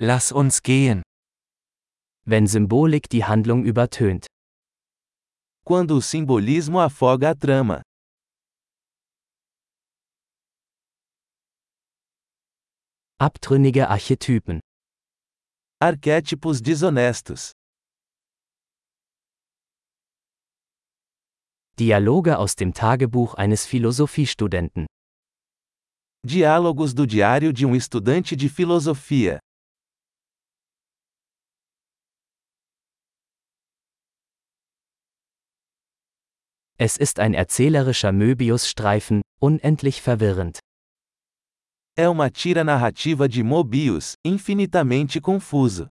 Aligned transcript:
Lass 0.00 0.30
uns 0.30 0.62
gehen. 0.62 1.02
Wenn 2.24 2.46
Symbolik 2.46 3.08
die 3.08 3.24
Handlung 3.24 3.64
übertönt. 3.64 4.26
Quando 5.64 5.96
o 5.96 6.00
simbolismo 6.00 6.78
afoga 6.78 7.30
a 7.30 7.34
trama. 7.34 7.82
Abtrünnige 13.18 13.88
Archetypen. 13.88 14.60
Arquétipos 15.80 16.62
desonestos. 16.62 17.50
Dialoge 21.76 22.38
aus 22.38 22.54
dem 22.54 22.72
Tagebuch 22.72 23.34
eines 23.34 23.66
Philosophiestudenten. 23.66 24.86
Diálogos 26.24 26.94
do 26.94 27.04
diário 27.04 27.52
de 27.52 27.66
um 27.66 27.74
estudante 27.74 28.36
de 28.36 28.48
filosofia. 28.48 29.40
Es 36.80 36.96
ist 36.96 37.18
ein 37.18 37.34
erzählerischer 37.34 38.12
Möbius-Streifen, 38.12 39.22
unendlich 39.40 40.00
verwirrend. 40.00 40.60
É 41.96 42.08
uma 42.08 42.30
tira 42.30 42.62
narrativa 42.62 43.26
de 43.26 43.42
Mobius, 43.42 44.14
infinitamente 44.24 45.20
confuso. 45.20 45.88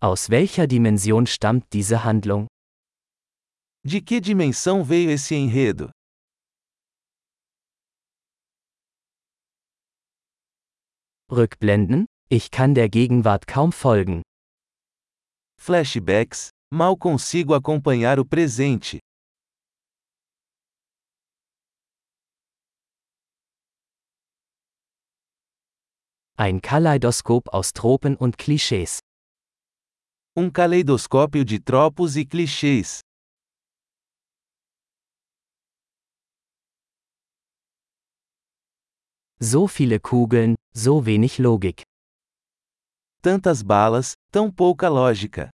Aus 0.00 0.30
welcher 0.30 0.68
Dimension 0.68 1.26
stammt 1.26 1.72
diese 1.72 2.04
Handlung? 2.04 2.46
De 3.84 4.00
que 4.00 4.20
dimensão 4.20 4.84
veio 4.84 5.10
esse 5.10 5.34
enredo? 5.34 5.90
Rückblenden? 11.28 12.06
Ich 12.32 12.52
kann 12.52 12.76
der 12.76 12.88
Gegenwart 12.88 13.48
kaum 13.48 13.72
folgen. 13.72 14.22
Flashbacks? 15.60 16.50
Mal 16.72 16.96
consigo 16.96 17.54
acompanhar 17.54 18.20
o 18.20 18.24
presente. 18.24 19.00
Ein 26.36 26.62
Kaleidoskop 26.62 27.48
aus 27.48 27.72
Tropen 27.72 28.14
und 28.14 28.38
Klischees. 28.38 29.00
Um 30.36 30.52
caleidoscópio 30.52 31.44
de 31.44 31.58
tropos 31.58 32.14
e 32.14 32.24
clichês. 32.24 33.00
So 39.40 39.66
viele 39.66 39.98
Kugeln, 39.98 40.54
so 40.72 41.04
wenig 41.04 41.38
Logik. 41.38 41.89
Tantas 43.22 43.62
balas, 43.62 44.14
tão 44.32 44.50
pouca 44.50 44.88
lógica. 44.88 45.50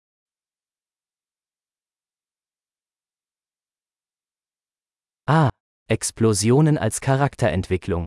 Ah, 5.26 5.50
Explosionen 5.90 6.78
als 6.78 6.98
Charakterentwicklung. 6.98 8.04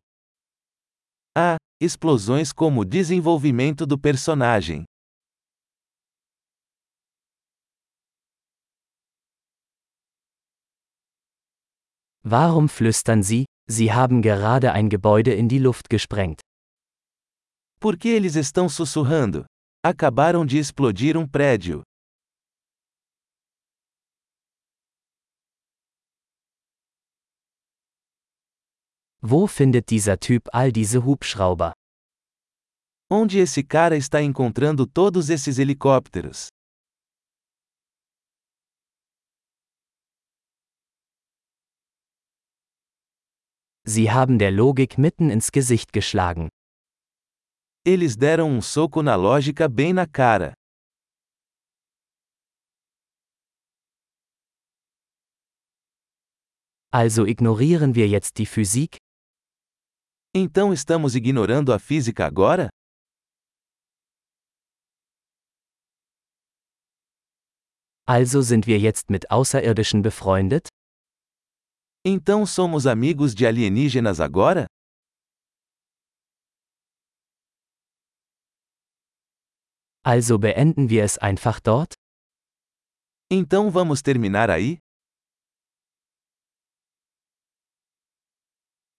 Ah, 1.38 1.58
explosões 1.80 2.52
como 2.52 2.84
desenvolvimento 2.84 3.86
do 3.86 3.96
personagem. 4.00 4.86
Warum 12.24 12.68
flüstern 12.70 13.22
Sie, 13.22 13.46
Sie 13.70 13.92
haben 13.92 14.24
gerade 14.24 14.72
ein 14.72 14.90
Gebäude 14.90 15.34
in 15.34 15.48
die 15.48 15.59
Luft 15.59 15.90
gesprengt? 15.90 16.42
Por 17.84 17.98
que 17.98 18.08
eles 18.08 18.38
estão 18.38 18.70
sussurrando? 18.70 19.44
Acabaram 19.86 20.45
de 20.45 20.58
explodir 20.58 21.18
um 21.18 21.28
prédio. 21.28 21.84
Wo 29.22 29.47
findet 29.47 29.85
dieser 29.90 30.18
Typ 30.18 30.47
all 30.53 30.72
diese 30.72 30.97
Hubschrauber? 30.97 31.74
Onde 33.12 33.40
esse 33.40 33.62
cara 33.62 33.97
está 33.97 34.22
encontrando 34.22 34.88
todos 34.88 35.29
esses 35.29 35.59
helicópteros? 35.59 36.47
Sie 43.85 44.09
haben 44.09 44.38
der 44.40 44.52
Logik 44.52 44.97
mitten 44.97 45.29
ins 45.29 45.52
Gesicht 45.52 45.91
geschlagen. 45.91 46.47
Eles 47.86 48.16
deram 48.16 48.50
um 48.50 48.62
soco 48.62 49.04
na 49.04 49.14
lógica 49.16 49.68
bem 49.68 49.92
na 49.92 50.08
cara. 50.08 50.54
Also 56.94 57.28
ignorieren 57.28 57.94
wir 57.94 58.08
jetzt 58.08 58.38
die 58.38 58.46
Physik? 58.46 58.96
Então 60.34 60.72
estamos 60.72 61.14
ignorando 61.14 61.74
a 61.74 61.80
física 61.80 62.26
agora? 62.26 62.70
Also 68.08 68.42
sind 68.42 68.66
wir 68.66 68.80
jetzt 68.80 69.10
mit 69.10 69.30
Außerirdischen 69.30 70.02
befreundet? 70.02 70.70
Então 72.06 72.46
somos 72.46 72.86
amigos 72.86 73.36
de 73.36 73.46
alienígenas 73.46 74.22
agora? 74.22 74.68
Also 80.06 80.38
beenden 80.38 80.90
wir 80.90 81.06
es 81.06 81.18
einfach 81.18 81.62
dort? 81.62 81.94
Então 83.31 83.72
vamos 83.72 84.02
terminar 84.02 84.50
aí? 84.50 84.80